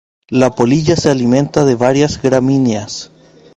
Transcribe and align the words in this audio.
La 0.31 0.49
polilla 0.49 0.95
se 0.95 1.09
alimenta 1.11 1.63
de 1.63 1.75
varias 1.75 2.19
gramíneas. 2.19 3.11